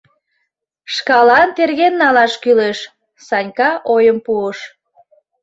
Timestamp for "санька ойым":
3.27-4.17